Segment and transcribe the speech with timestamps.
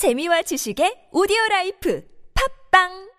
[0.00, 2.00] 재미와 지식의 오디오 라이프.
[2.32, 3.09] 팝빵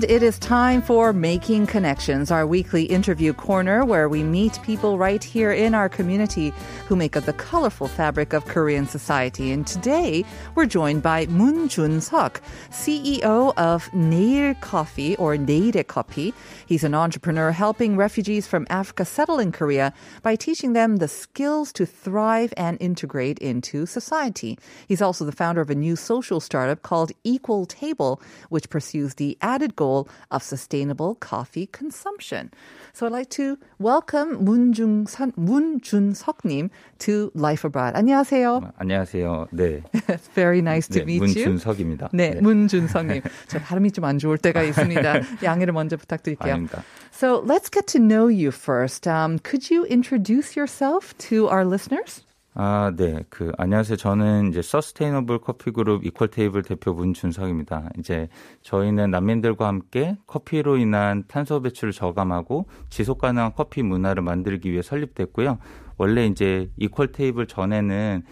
[0.00, 4.96] And it is time for Making Connections, our weekly interview corner where we meet people
[4.96, 6.54] right here in our community
[6.86, 9.52] who make up the colorful fabric of Korean society.
[9.52, 10.24] And today
[10.54, 12.40] we're joined by Moon Jun Seok,
[12.70, 16.32] CEO of Nail Coffee or Neire Coffee.
[16.64, 19.92] He's an entrepreneur helping refugees from Africa settle in Korea
[20.22, 24.58] by teaching them the skills to thrive and integrate into society.
[24.88, 29.36] He's also the founder of a new social startup called Equal Table, which pursues the
[29.42, 29.89] added goal
[30.31, 32.51] of sustainable coffee consumption.
[32.93, 37.95] So I'd like to welcome 문중 문준석님 to Life Abroad.
[37.95, 38.71] 안녕하세요.
[38.77, 39.47] 안녕하세요.
[39.51, 39.83] 네.
[40.07, 41.45] It's very nice to 네, meet you.
[41.49, 42.09] 문준석입니다.
[42.13, 43.21] 네, 문준석님.
[43.47, 45.43] 저 발음이 좀 안 좋을 때가 있습니다.
[45.43, 46.53] 양해를 먼저 부탁드릴게요.
[46.53, 46.83] 아닙니다.
[47.11, 49.07] So let's get to know you first.
[49.07, 52.21] Um, could you introduce yourself to our listeners?
[52.52, 53.22] 아, 네.
[53.28, 53.96] 그 안녕하세요.
[53.96, 57.90] 저는 이제 서스테이너블 커피 그룹 이퀄 테이블 대표 문준석입니다.
[57.98, 58.28] 이제
[58.62, 65.58] 저희는 난민들과 함께 커피로 인한 탄소 배출을 저감하고 지속 가능한 커피 문화를 만들기 위해 설립됐고요.
[65.96, 68.24] 원래 이제 이퀄 테이블 전에는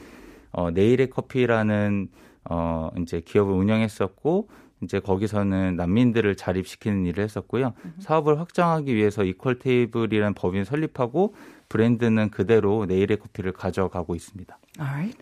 [0.50, 2.08] 어 내일의 커피라는
[2.50, 4.48] 어 이제 기업을 운영했었고
[4.82, 7.74] 이제 거기서는 난민들을 자립시키는 일을 했었고요.
[8.00, 11.34] 사업을 확장하기 위해서 이퀄 테이블이라는 법인 설립하고
[11.68, 14.58] 브랜드는 그대로 내일의 커피를 가져가고 있습니다.
[14.80, 15.16] All right.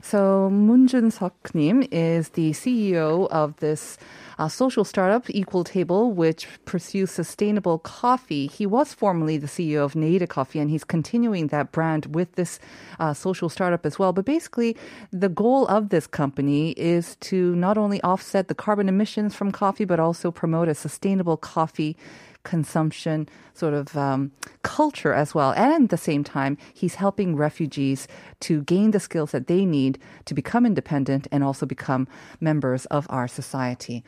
[0.00, 3.98] So Moon Jun-seok-nim is the CEO of this
[4.38, 8.46] uh, social startup, Equal Table, which pursues sustainable coffee.
[8.46, 12.58] He was formerly the CEO of Neida Coffee, and he's continuing that brand with this
[12.98, 14.14] uh, social startup as well.
[14.14, 14.78] But basically,
[15.12, 19.84] the goal of this company is to not only offset the carbon emissions from coffee,
[19.84, 21.98] but also promote a sustainable coffee
[22.43, 24.31] consumption sort of um,
[24.63, 25.51] culture as well.
[25.51, 28.07] And at the same time, he's helping refugees
[28.41, 32.07] to gain the skills that they need to become independent and also become
[32.39, 34.03] members of our society.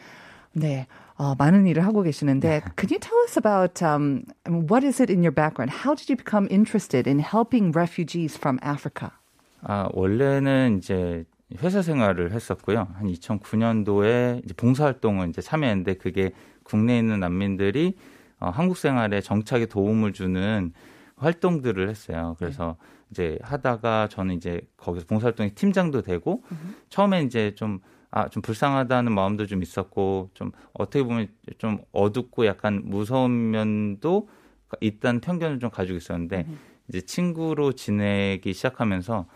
[0.55, 0.87] 네.
[1.19, 5.01] 어, 많은 일을 하고 계시는데, could you tell us about um, I mean, what is
[5.01, 5.83] it in your background?
[5.83, 9.11] How did you become interested in helping refugees from Africa?
[9.61, 11.25] 아, 원래는 이제
[11.61, 12.87] 회사 생활을 했었고요.
[12.93, 16.31] 한 2009년도에 이제 봉사활동을 이제 참여했는데 그게
[16.63, 17.95] 국내에 있는 난민들이
[18.44, 20.72] 어, 한국 생활에 정착에 도움을 주는
[21.16, 22.36] 활동들을 했어요.
[22.38, 22.76] 그래서
[23.10, 26.42] 이제 하다가 저는 이제 거기서 봉사활동의 팀장도 되고
[26.90, 31.26] 처음에 이제 좀 아, 좀 불쌍하다는 마음도 좀 있었고, 좀 어떻게 보면
[31.58, 34.28] 좀 어둡고 약간 무서운 면도
[34.80, 36.46] 있다는 편견을 좀 가지고 있었는데,
[36.88, 39.26] 이제 친구로 지내기 시작하면서,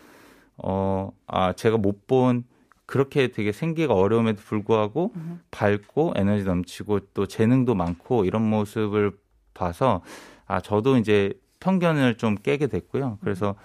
[0.58, 2.44] 어, 아, 제가 못 본
[2.88, 5.12] 그렇게 되게 생기가 어려움에도 불구하고
[5.50, 9.12] 밝고 에너지 넘치고 또 재능도 많고 이런 모습을
[9.52, 10.00] 봐서,
[10.46, 13.18] 아, 저도 이제 편견을 좀 깨게 됐고요.
[13.20, 13.56] 그래서,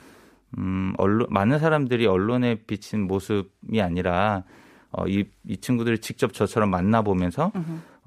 [0.57, 4.43] 음, 언론, 많은 사람들이 언론에 비친 모습이 아니라,
[4.91, 7.53] 어, 이, 이 친구들을 직접 저처럼 만나보면서,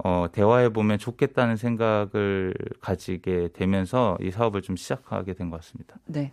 [0.04, 2.52] 어, 대화해보면 좋겠다는 생각을
[2.82, 5.96] 가지게 되면서 이 사업을 좀 시작하게 된 것 같습니다.
[6.04, 6.30] 네.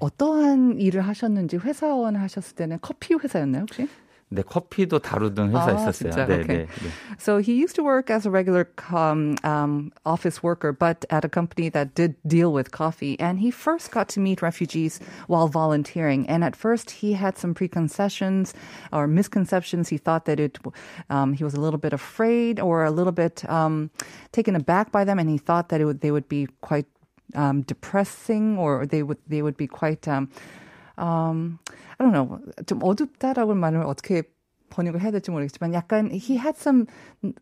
[0.00, 3.88] 어떠한 일을 하셨는지 회사원 하셨을 때는 커피 회사였나요, 혹시?
[4.33, 5.91] 네, 커피도 다루던 회사 아, 있었어요.
[5.91, 6.25] 진짜?
[6.25, 6.47] 네, 오케이.
[6.47, 6.89] 네, 네.
[7.19, 11.29] So he used to work as a regular um, um, office worker, but at a
[11.29, 13.19] company that did deal with coffee.
[13.19, 16.25] And he first got to meet refugees while volunteering.
[16.29, 18.53] And at first, he had some preconceptions
[18.93, 19.89] or misconceptions.
[19.89, 20.57] He thought that it,
[21.09, 23.91] um, he was a little bit afraid or a little bit um,
[24.31, 26.85] taken aback by them, and he thought that it would, they would be quite
[27.35, 30.07] um, depressing or they would they would be quite
[30.97, 31.59] um, um,
[31.99, 34.23] I don't know 좀 어둡다라고 말을 어떻게
[34.69, 36.85] 번역을 해야 될지 모르겠지만 약간 he had some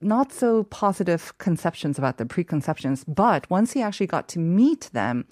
[0.01, 5.25] not so positive conceptions about the preconceptions but once he actually got to meet them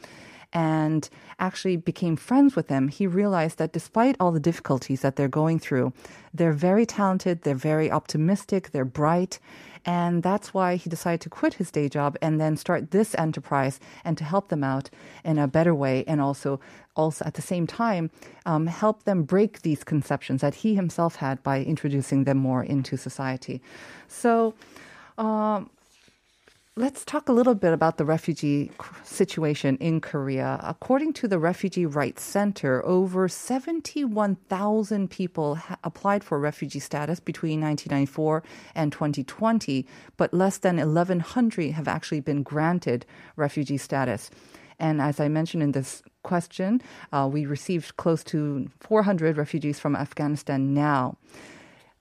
[0.53, 1.09] and
[1.39, 5.59] actually became friends with them, he realized that despite all the difficulties that they're going
[5.59, 5.93] through,
[6.35, 9.39] they're very talented, they're very optimistic, they're bright.
[9.85, 13.81] And that's why he decided to quit his day job and then start this enterprise
[14.05, 14.91] and to help them out
[15.25, 16.61] in a better way and also
[16.95, 18.11] also at the same time
[18.45, 22.97] um, help them break these conceptions that he himself had by introducing them more into
[22.97, 23.61] society.
[24.09, 24.55] So
[25.19, 25.71] um,
[26.75, 28.71] Let's talk a little bit about the refugee
[29.05, 30.59] situation in Korea.
[30.65, 37.61] According to the Refugee Rights Center, over 71,000 people ha- applied for refugee status between
[37.61, 38.43] 1994
[38.75, 39.87] and 2020,
[40.17, 43.05] but less than 1,100 have actually been granted
[43.37, 44.31] refugee status.
[44.79, 46.81] And as I mentioned in this question,
[47.13, 51.19] uh, we received close to 400 refugees from Afghanistan now.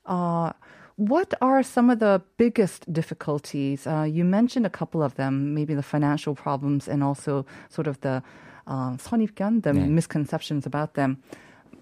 [0.06, 0.54] Uh,
[1.01, 3.87] what are some of the biggest difficulties?
[3.87, 8.01] Uh, you mentioned a couple of them, maybe the financial problems and also sort of
[8.01, 8.23] the
[8.67, 9.89] uh, 선입견, the 네.
[9.89, 11.19] misconceptions about them.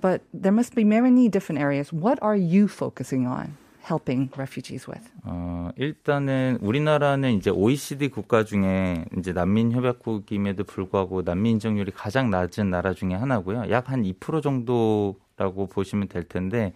[0.00, 1.92] But there must be many different areas.
[1.92, 5.08] What are you focusing on helping refugees with?
[5.24, 12.68] 어, 일단은 우리나라는 이제 OECD 국가 중에 이제 난민 협약국임에도 불구하고 난민 인정률이 가장 낮은
[12.68, 13.70] 나라 중에 하나고요.
[13.70, 16.74] 약 한 2% 정도라고 보시면 될 텐데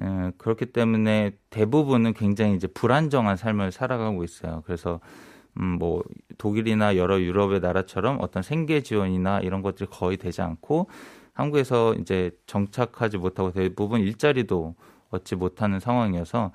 [0.00, 4.62] 어, 그렇기 때문에 대부분은 굉장히 이제 불안정한 삶을 살아가고 있어요.
[4.64, 5.00] 그래서
[5.58, 6.02] 음, 뭐
[6.38, 10.88] 독일이나 여러 유럽의 나라처럼 어떤 생계 지원이나 이런 것들이 거의 되지 않고
[11.34, 14.74] 한국에서 이제 정착하지 못하고 대부분 일자리도
[15.10, 16.52] 얻지 못하는 상황이어서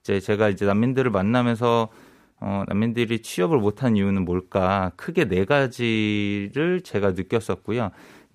[0.00, 1.88] 이제 제가 이제 난민들을 만나면서
[2.40, 4.90] 어, 난민들이 취업을 못한 이유는 뭘까?
[4.96, 7.90] 크게 네 가지를 제가 느꼈었고요.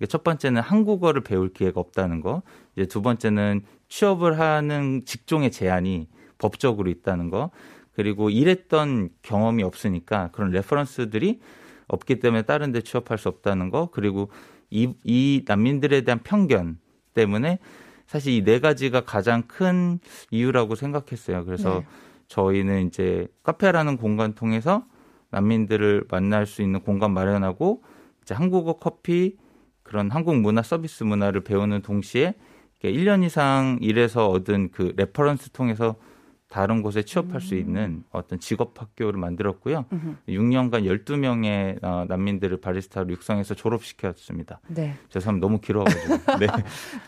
[0.08, 2.42] 첫 번째는 한국어를 배울 기회가 없다는 거.
[2.74, 6.08] 이제 두 번째는 취업을 하는 직종의 제한이
[6.38, 7.50] 법적으로 있다는 거.
[7.92, 11.40] 그리고 일했던 경험이 없으니까 그런 레퍼런스들이
[11.88, 13.90] 없기 때문에 다른 데 취업할 수 없다는 거.
[13.90, 14.30] 그리고
[14.70, 16.78] 이, 이 난민들에 대한 편견
[17.14, 17.58] 때문에
[18.06, 19.98] 사실 이 네 가지가 가장 큰
[20.30, 21.44] 이유라고 생각했어요.
[21.44, 21.86] 그래서 네.
[22.28, 24.84] 저희는 이제 카페라는 공간 통해서
[25.30, 27.82] 난민들을 만날 수 있는 공간 마련하고
[28.22, 29.36] 이제 한국어 커피
[29.82, 32.34] 그런 한국 문화 서비스 문화를 배우는 동시에
[32.84, 35.96] 1년 이상 일해서 얻은 그 레퍼런스 통해서
[36.48, 39.84] 다른 곳에 취업할 수 있는 어떤 직업 학교를 만들었고요.
[40.28, 44.60] 6년간 12명의 어, 난민들을 바리스타로 육성해서 졸업시켰습니다.
[44.68, 44.94] 네.
[45.10, 45.46] 죄송합니다.
[45.46, 46.16] 너무 길어가지고.
[46.40, 46.46] 네.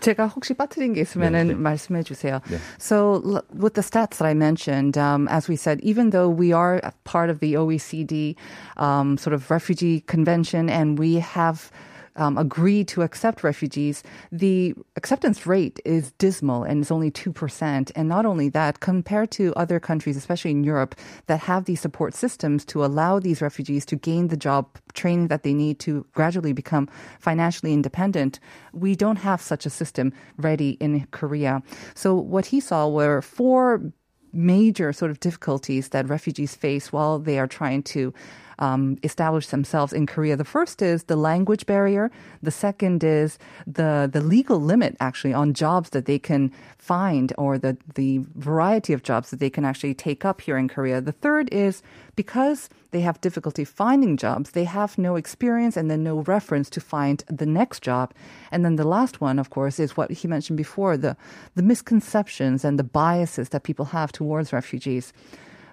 [0.00, 1.58] 제가 혹시 빠뜨린 게 있으면은 네, 네.
[1.58, 2.40] 말씀해 주세요.
[2.50, 2.58] 네.
[2.78, 3.22] So
[3.54, 7.30] with the stats that I mentioned, um, as we said, even though we are part
[7.30, 8.36] of the OECD
[8.76, 11.70] um, sort of refugee convention and we have
[12.16, 14.02] um, agreed to accept refugees,
[14.32, 17.92] the acceptance rate is dismal and it's only 2%.
[17.94, 20.94] And not only that, compared to other countries, especially in Europe,
[21.26, 25.42] that have these support systems to allow these refugees to gain the job training that
[25.42, 28.40] they need to gradually become financially independent,
[28.72, 31.62] we don't have such a system ready in Korea.
[31.94, 33.92] So what he saw were four
[34.32, 38.14] major sort of difficulties that refugees face while they are trying to
[38.60, 40.36] um, establish themselves in Korea.
[40.36, 42.10] The first is the language barrier.
[42.42, 47.58] The second is the the legal limit actually on jobs that they can find or
[47.58, 51.00] the the variety of jobs that they can actually take up here in Korea.
[51.00, 51.82] The third is
[52.16, 56.80] because they have difficulty finding jobs, they have no experience and then no reference to
[56.80, 58.12] find the next job.
[58.50, 61.16] And then the last one, of course, is what he mentioned before, the
[61.54, 65.12] the misconceptions and the biases that people have towards refugees.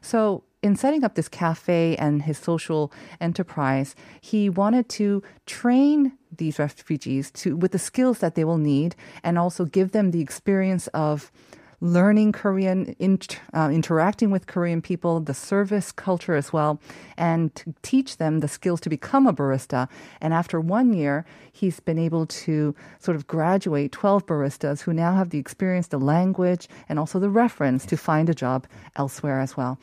[0.01, 6.59] So, in setting up this cafe and his social enterprise, he wanted to train these
[6.59, 10.87] refugees to with the skills that they will need and also give them the experience
[10.87, 11.31] of
[11.79, 16.81] learning Korean, int- uh, interacting with Korean people, the service culture as well,
[17.17, 19.87] and to teach them the skills to become a barista.
[20.19, 25.13] And after one year, he's been able to sort of graduate 12 baristas who now
[25.13, 28.65] have the experience, the language, and also the reference to find a job
[28.95, 29.77] elsewhere as well.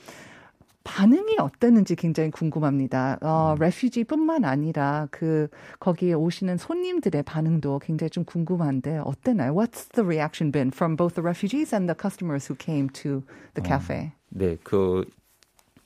[0.85, 3.19] 반응이 어땠는지 굉장히 궁금합니다.
[3.23, 5.49] 어, 레퓨지뿐만 아니라 그
[5.81, 9.55] 거기에 오시는 손님들의 반응도 굉장히 좀 궁금한데 어땠나요?
[9.55, 13.23] What's the reaction been from both the refugees and the customers who came to
[13.55, 14.13] the cafe?
[14.29, 15.05] 네, 그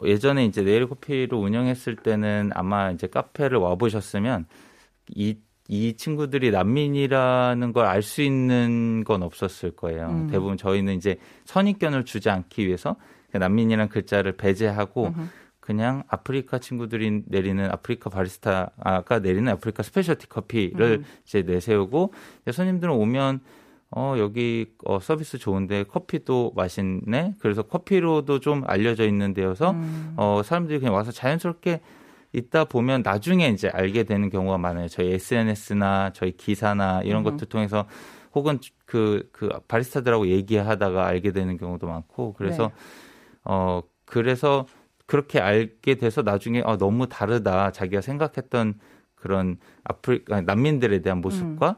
[0.05, 4.47] 예전에 이제 네일 커피를 운영했을 때는 아마 이제 카페를 와 보셨으면
[5.15, 5.39] 이
[5.71, 10.27] 이 친구들이 난민이라는 걸 알 수 있는 건 없었을 거예요.
[10.31, 15.13] 대부분 저희는 이제 선입견을 주지 않기 위해서 그 난민이라는 글자를 배제하고
[15.61, 23.41] 그냥 아프리카 친구들이 내리는 아프리카 바리스타가 내리는 아프리카 스페셜티 커피를 이제 내세우고 이제 손님들은 오면
[23.91, 27.35] 어 여기 어 서비스 좋은데 커피도 맛있네.
[27.39, 29.75] 그래서 커피로도 좀 알려져 있는 데여서
[30.17, 31.81] 어 사람들이 그냥 와서 자연스럽게
[32.33, 34.89] 있다 보면 나중에 이제 알게 되는 경우가 많아요.
[34.89, 37.87] 저희 SNS나 저희 기사나 이런 것들 통해서
[38.35, 43.08] 혹은 그, 그 바리스타들하고 얘기하다가 알게 되는 경우도 많고 그래서 네.
[43.49, 44.67] 어 그래서
[45.07, 48.75] 그렇게 알게 돼서 나중에 아 너무 다르다 자기가 생각했던
[49.17, 51.77] 그런 아프리카 난민들에 대한 모습과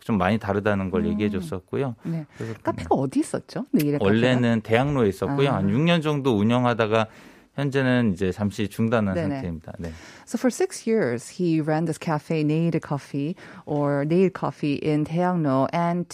[0.00, 1.96] 좀 많이 다르다는 걸 얘기해 줬었고요.
[2.04, 2.26] 네.
[2.62, 3.66] 카페가 어디 있었죠?
[3.72, 3.98] 카페가?
[4.00, 5.50] 원래는 대학로에 있었고요.
[5.50, 5.56] 아.
[5.56, 7.08] 한 6년 정도 운영하다가
[7.56, 9.34] 현재는 이제 잠시 중단한 네네.
[9.36, 9.72] 상태입니다.
[9.78, 9.90] 네.
[10.26, 15.66] So for six years, he ran this cafe, Neil Coffee, or Neil Coffee in Taeyangno,
[15.72, 16.06] and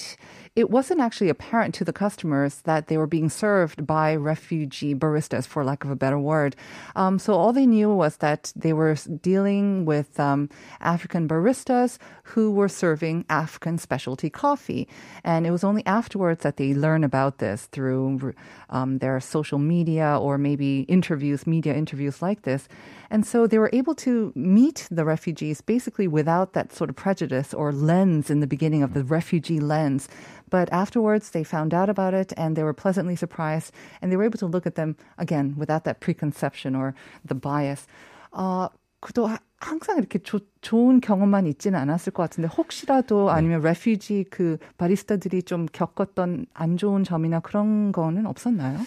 [0.54, 5.46] it wasn't actually apparent to the customers that they were being served by refugee baristas,
[5.46, 6.54] for lack of a better word.
[6.94, 12.50] Um, so all they knew was that they were dealing with um, African baristas who
[12.50, 14.86] were serving African specialty coffee.
[15.24, 18.34] And it was only afterwards that they learned about this through
[18.68, 22.68] um, their social media or maybe interviews, media interviews like this.
[23.10, 27.54] And so they were able to meet the refugees basically without that sort of prejudice
[27.54, 30.08] or lens in the beginning of the refugee lens.
[30.52, 34.28] But afterwards, they found out about it and they were pleasantly surprised and they were
[34.28, 36.92] able to look at them again without that preconception or
[37.24, 37.86] the bias.
[38.32, 38.68] 어,
[39.00, 44.58] 그도 하- 항상 이렇게 조, 좋은 경험만 있지는 않았을 것 같은데 혹시라도 아니면 레퓨지 그
[44.76, 48.78] 바리스타들이 좀 겪었던 안 좋은 점이나 그런 거는 없었나요?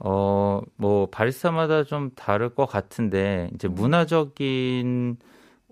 [0.00, 3.74] 어, 뭐, 바리스타마다 좀 다를 것 같은데, 이제 음.
[3.74, 5.16] 문화적인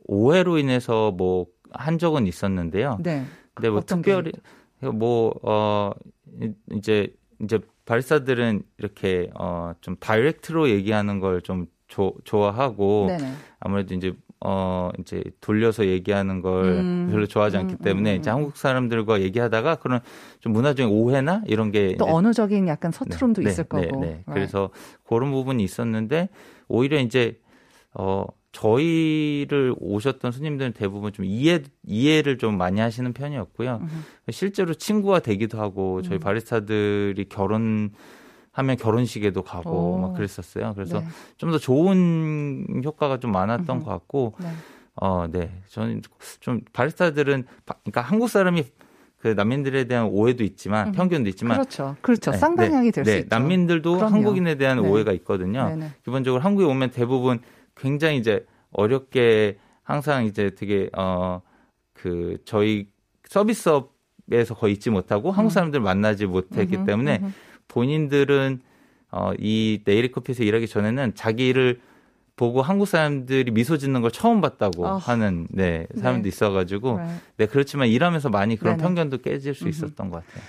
[0.05, 2.99] 오해로 인해서 뭐, 한 적은 있었는데요.
[3.01, 3.25] 네.
[3.55, 4.33] 근데 뭐, 특별히,
[4.91, 5.93] 뭐, 어,
[6.41, 11.67] 이- 이제, 이제, 바리스타들은 이렇게, 어, 좀 다이렉트로 얘기하는 걸 좀
[12.25, 13.33] 좋아하고, 네네.
[13.61, 17.09] 아무래도 이제, 어, 이제, 돌려서 얘기하는 걸 음.
[17.11, 18.35] 별로 좋아하지 않기 음, 음, 때문에, 음, 이제 음.
[18.37, 20.01] 한국 사람들과 얘기하다가 그런
[20.41, 24.01] 좀 문화적인 오해나 이런 게 또 언어적인 약간 서투름도 네, 있을 네, 거고.
[24.01, 24.07] 네.
[24.07, 24.33] Right.
[24.33, 24.71] 그래서
[25.07, 26.29] 그런 부분이 있었는데
[26.69, 27.39] 오히려 이제
[27.95, 33.81] 어 저희를 오셨던 손님들은 대부분 좀 이해 이해를 좀 많이 하시는 편이었고요.
[34.31, 36.03] 실제로 친구가 되기도 하고 음.
[36.03, 37.91] 저희 바리스타들이 결혼
[38.53, 39.99] 하면 결혼식에도 가고 오.
[39.99, 40.73] 막 그랬었어요.
[40.75, 41.07] 그래서 네.
[41.39, 43.85] 좀더 좋은 효과가 좀 많았던 음흠.
[43.85, 44.49] 것 같고 네.
[44.97, 45.51] 어, 네.
[45.71, 46.03] 저는
[46.41, 48.65] 좀 바리스타들은 바- 그러니까 한국 사람이
[49.17, 50.93] 그 난민들에 대한 오해도 있지만 음.
[50.93, 51.97] 편견도 있지만 그렇죠.
[52.03, 52.33] 그렇죠.
[52.33, 53.29] 네, 쌍방향이 될수 네, 있죠.
[53.31, 54.15] 난민들도 그럼요.
[54.17, 54.89] 한국인에 대한 네.
[54.89, 55.79] 오해가 있거든요.
[56.05, 57.41] 기본적으로 한국에 오면 대부분
[57.83, 61.41] 굉장히 이제 어렵게 항상 이제 되게 어
[62.03, 62.89] 그 저희
[63.29, 66.85] 서비스업에서 거의 있지 못하고 한국 사람들 만나지 못했기 음.
[66.85, 67.33] 때문에 음흠.
[67.69, 68.61] 본인들은
[69.13, 71.81] 어이 네일 커피에서 일하기 전에는 자기를
[72.35, 76.29] 보고 한국 사람들이 미소 짓는 걸 처음 봤다고 아, 하는 네 사람도 네.
[76.29, 77.23] 있어가지고 Right.
[77.37, 78.83] 네 그렇지만 일하면서 많이 그런 네네.
[78.83, 80.43] 편견도 깨질 수 있었던 것 같아요.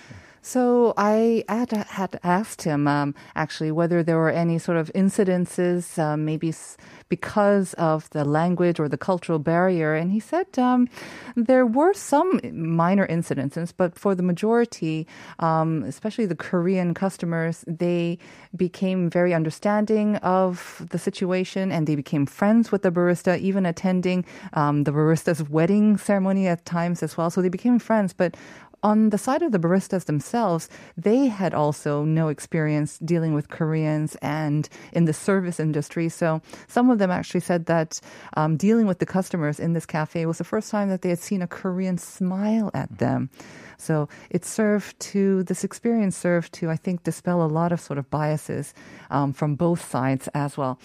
[0.45, 5.97] So I had, had asked him um, actually whether there were any sort of incidences,
[5.97, 6.75] um, maybe s-
[7.07, 10.89] because of the language or the cultural barrier, and he said um,
[11.38, 15.07] there were some minor incidences, but for the majority,
[15.39, 18.19] um, especially the Korean customers, they
[18.53, 24.25] became very understanding of the situation and they became friends with the barista, even attending
[24.53, 27.29] um, the barista's wedding ceremony at times as well.
[27.29, 28.35] So they became friends, but
[28.83, 34.15] on the side of the baristas themselves, they had also no experience dealing with Koreans
[34.21, 36.09] and in the service industry.
[36.09, 38.01] So some of them actually said that
[38.35, 41.19] um, dealing with the customers in this cafe was the first time that they had
[41.19, 43.29] seen a Korean smile at them.
[43.77, 47.97] So it served to, this experience served to, I think, dispel a lot of sort
[47.97, 48.73] of biases
[49.09, 50.79] um, from both sides as well.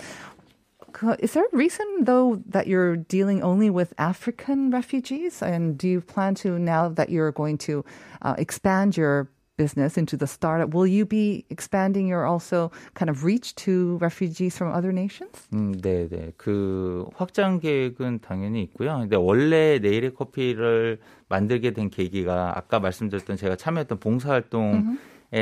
[0.91, 5.41] 그- Is there a reason, though, that you're dealing only with African refugees?
[5.41, 7.83] And do you plan to, now that you're going to
[8.21, 13.23] uh, expand your business into the startup, will you be expanding your also kind of
[13.23, 15.47] reach to refugees from other nations?
[15.53, 16.33] 음, 네, 네.
[16.37, 18.97] 그 확장 계획은 당연히 있고요.
[18.99, 20.99] 근데 원래 네일의 커피를
[21.29, 24.83] 만들게 된 계기가 아까 말씀드렸던 제가 참여했던 봉사활동에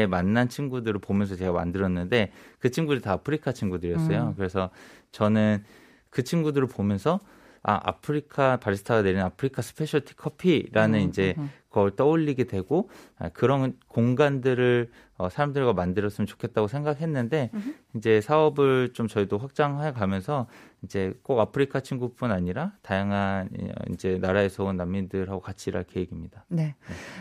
[0.08, 4.34] 만난 친구들을 보면서 제가 만들었는데 그 친구들이 다 아프리카 친구들이었어요.
[4.36, 4.70] 그래서
[5.12, 5.62] 저는
[6.10, 7.20] 그 친구들을 보면서
[7.68, 11.34] 아, 아프리카 바리스타가 내리는 아프리카 스페셜티 커피라는 이제
[11.68, 12.88] 그걸 떠올리게 되고
[13.18, 14.88] 아, 그런 공간들을
[15.18, 17.50] 어, 사람들과 만들었으면 좋겠다고 생각했는데
[17.94, 20.46] 이제 사업을 좀 저희도 확장해 가면서
[20.82, 26.44] 이제 꼭 아프리카 친구뿐 아니라 다양한 어, 이제 나라에서 온 난민들하고 같이 일할 계획입니다.
[26.48, 26.76] 네.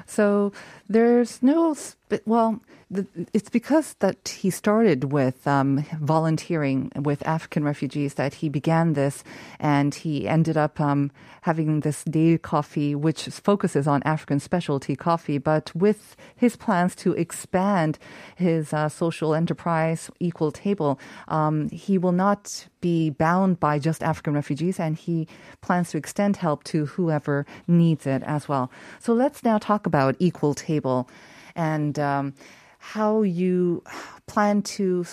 [0.07, 0.51] So
[0.91, 1.73] there's no,
[2.05, 8.35] sp- well, the, it's because that he started with um, volunteering with African refugees that
[8.35, 9.23] he began this,
[9.59, 15.39] and he ended up um, having this day coffee, which focuses on African specialty coffee.
[15.39, 17.97] But with his plans to expand
[18.35, 24.35] his uh, social enterprise, Equal Table, um, he will not be bound by just African
[24.35, 25.27] refugees, and he
[25.61, 28.69] plans to extend help to whoever needs it as well.
[28.99, 31.09] So let's now talk about Equal Table
[31.54, 32.34] and um,
[32.78, 33.82] how you
[34.26, 35.04] plan to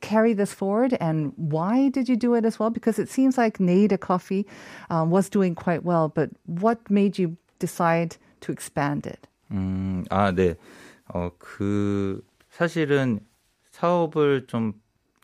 [0.00, 2.70] carry this forward and why did you do it as well?
[2.70, 4.46] Because it seems like Nada Coffee
[4.90, 9.26] um, was doing quite well, but what made you decide to expand it?
[9.50, 10.56] 음, 아, 네.
[11.08, 13.20] 어, 그, 사실은
[13.70, 14.74] 사업을 좀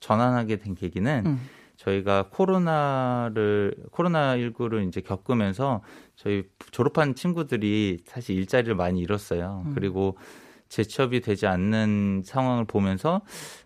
[0.01, 1.41] 전환하게 된 계기는 음.
[1.86, 5.82] 저희가 코로나를 코로나 19를 이제 겪으면서
[6.16, 9.64] 저희 졸업한 친구들이 사실 일자리를 많이 잃었어요.
[9.68, 9.72] 음.
[9.76, 10.18] 그리고
[10.68, 13.22] 재취업이 되지 않는 상황을 보면서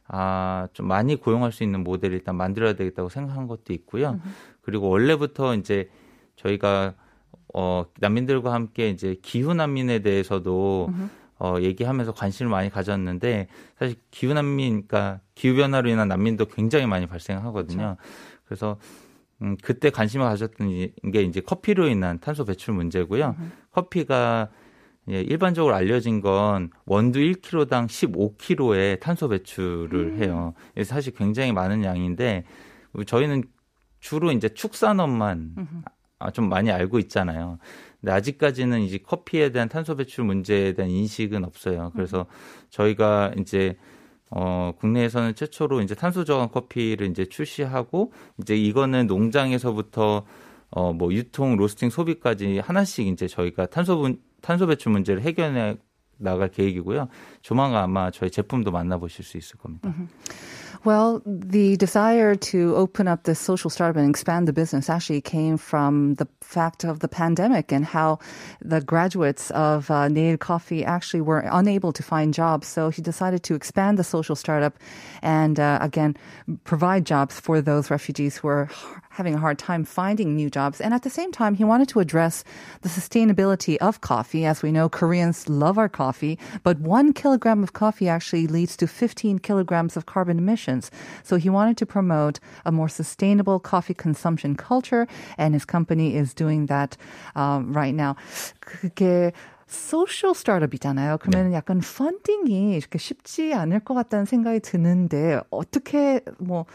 [0.07, 4.19] 아, 좀 많이 고용할 수 있는 모델을 일단 만들어야 되겠다고 생각한 것도 있고요.
[4.61, 5.89] 그리고 원래부터 이제
[6.35, 6.95] 저희가
[7.53, 10.89] 어, 난민들과 함께 이제 기후 난민에 대해서도
[11.39, 17.07] 어, 얘기하면서 관심을 많이 가졌는데 사실 기후 난민, 그러니까 기후 변화로 인한 난민도 굉장히 많이
[17.07, 17.95] 발생하거든요.
[18.45, 18.77] 그래서
[19.41, 23.35] 음, 그때 관심을 가졌던 이- 게 이제 커피로 인한 탄소 배출 문제고요.
[23.71, 24.49] 커피가
[25.09, 30.53] 예, 일반적으로 알려진 건 원두 1kg당 15kg의 탄소 배출을 해요.
[30.73, 32.43] 그래서 사실 굉장히 많은 양인데
[33.07, 33.43] 저희는
[34.01, 35.53] 주로 이제 축산업만
[36.19, 37.59] 아, 좀 많이 알고 있잖아요.
[37.99, 41.91] 근데 아직까지는 이제 커피에 대한 탄소 배출 문제에 대한 인식은 없어요.
[41.93, 42.25] 그래서
[42.69, 43.77] 저희가 이제
[44.31, 50.25] 어, 국내에서는 최초로 이제 탄소 저감 커피를 이제 출시하고 이제 이거는 농장에서부터
[50.71, 55.77] 어, 뭐 유통, 로스팅, 소비까지 하나씩 이제 저희가 탄소 분, 탄소 배출 문제를 해결해
[56.17, 57.07] 나갈 계획이고요.
[57.41, 59.93] 조만간 아마 저희 제품도 만나보실 수 있을 겁니다.
[60.85, 65.57] Well, the desire to open up the social startup and expand the business actually came
[65.57, 68.19] from the fact of the pandemic and how
[68.61, 72.67] the graduates of uh, Nail Coffee actually were unable to find jobs.
[72.67, 74.79] So he decided to expand the social startup
[75.21, 76.15] and uh, again
[76.63, 78.69] provide jobs for those refugees who are
[79.18, 80.80] having a hard time finding new jobs.
[80.80, 82.44] And at the same time, he wanted to address
[82.82, 84.44] the sustainability of coffee.
[84.44, 88.86] As we know, Koreans love our coffee, but one kilogram of coffee actually leads to
[88.86, 90.90] 15 kilograms of carbon emissions.
[91.22, 95.06] So he wanted to promote a more sustainable coffee consumption culture,
[95.38, 96.96] and his company is doing that
[97.36, 98.16] um, right now.
[98.60, 99.32] 그게
[99.66, 101.18] 소셜 스타트업이잖아요.
[101.18, 106.66] 그러면 약간 펀딩이 이렇게 쉽지 않을 것 같다는 생각이 드는데 어떻게 뭐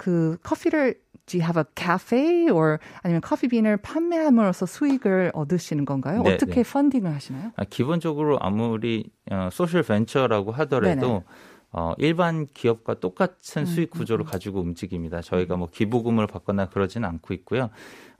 [0.00, 0.94] 그 커피를
[1.25, 6.21] do you have a cafe or 아니면 커피 빈을 판매함으로써 수익을 얻으시는 건가요?
[6.21, 6.71] 네, 어떻게 네.
[6.71, 7.51] 펀딩을 하시나요?
[7.55, 11.23] 아, 기본적으로 아무리 어, 소셜 벤처라고 하더라도 네네.
[11.71, 15.21] 어, 일반 기업과 똑같은 수익 구조를 가지고 움직입니다.
[15.21, 17.69] 저희가 뭐 기부금을 받거나 그러지는 않고 있고요.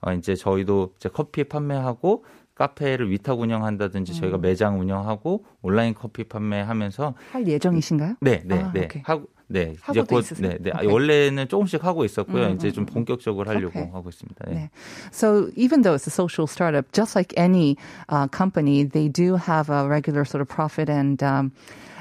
[0.02, 7.14] 어, 이제 저희도 이제 커피 판매하고 카페를 위탁 운영한다든지 저희가 매장 운영하고 온라인 커피 판매하면서
[7.32, 8.16] 할 예정이신가요?
[8.22, 8.86] 네, 네, 아, 네.
[8.86, 9.02] 오케이.
[9.06, 10.26] 하고 네, 이제 곧?
[10.40, 10.72] 네, 네.
[10.74, 10.92] 아, 오케이.
[10.92, 12.48] 원래는 조금씩 하고 있었고요.
[12.48, 12.94] 음, 이제 좀 음, 음.
[12.94, 13.92] 본격적으로 하려고 오케이.
[13.92, 14.46] 하고 있습니다.
[14.48, 14.54] 네.
[14.54, 14.70] 네.
[15.12, 17.78] So even though it's a social startup, just like any
[18.10, 21.52] uh, company, they do have a regular sort of profit and um,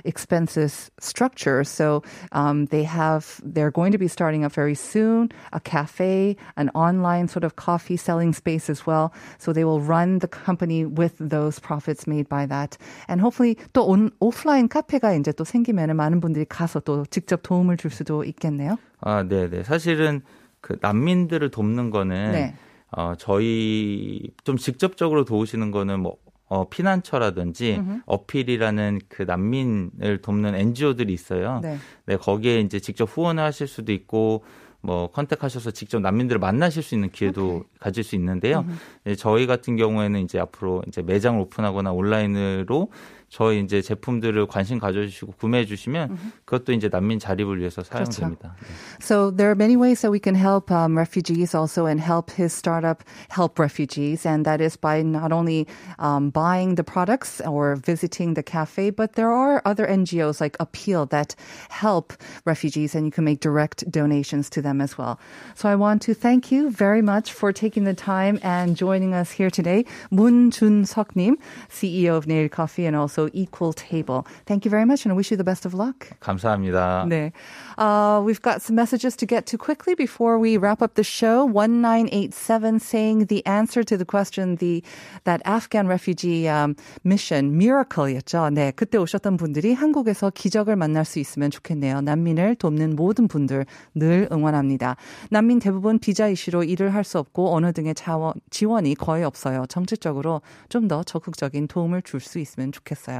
[0.04, 1.64] expenses structure.
[1.64, 6.70] So um, they have, they're going to be starting up very soon a cafe, an
[6.76, 9.12] online sort of coffee selling space as well.
[9.38, 12.78] So they will run the company with those profits made by that.
[13.08, 17.78] And hopefully 또 온, 오프라인 카페가 이제 또 생기면 많은 분들이 가서 또 직접 도움을
[17.78, 18.78] 줄 수도 있겠네요.
[19.02, 19.64] 아, 네, 네.
[19.64, 20.22] 사실은
[20.62, 22.56] 그 난민들을 돕는 거는 네.
[22.92, 26.18] 어, 저희 좀 직접적으로 도우시는 거는 뭐
[26.55, 31.59] 어, 피난처라든지 어필이라는 그 난민을 돕는 NGO들이 있어요.
[31.61, 31.79] 네.
[32.07, 34.45] 네, 거기에 이제 직접 후원을 하실 수도 있고
[34.81, 38.65] 뭐 컨택하셔서 직접 난민들을 만나실 수 있는 기회도 가질 수 있는데요.
[39.03, 42.91] 네, 저희 같은 경우에는 이제 앞으로 이제 매장을 오픈하거나 온라인으로
[43.35, 48.55] 저희 이제 제품들을 관심 가져주시고 구매해 주시면 그것도 이제 난민 자립을 위해서 사용됩니다.
[48.55, 48.75] 그렇죠.
[49.01, 52.55] So there are many ways that we can help um, refugees also and help his
[52.55, 53.03] startup
[53.35, 55.67] help refugees and that is by not only
[55.99, 61.07] um, buying the products or visiting the cafe but there are other NGOs like APIL
[61.07, 61.35] that
[61.71, 62.13] help
[62.47, 65.19] refugees and you can make direct donations to them as well.
[65.57, 69.33] So I want to thank you very much for taking the time and joining us
[69.33, 69.87] here today.
[70.13, 71.35] 문준석님,
[71.69, 74.27] CEO of Nail Coffee and also Equal Table.
[74.47, 76.11] Thank you very much and I wish you the best of luck.
[76.21, 77.07] 감사합니다.
[77.09, 77.33] 네.
[77.79, 81.45] Uh, we've got some messages to get to quickly before we wrap up the show.
[81.47, 84.83] 1987 saying the answer to the question, the,
[85.25, 88.51] that Afghan refugee um, mission, miracle였죠.
[88.53, 88.73] 네.
[88.73, 92.01] 그때 오셨던 분들이 한국에서 기적을 만날 수 있으면 좋겠네요.
[92.01, 94.97] 난민을 돕는 모든 분들 늘 응원합니다.
[95.31, 99.67] 난민 대부분 비자 이슈로 일을 할 수 없고 어느 등의 자원, 지원이 거의 없어요.
[99.69, 103.14] 정책적으로 좀 더 적극적인 도움을 줄 수 있으면 좋겠어요.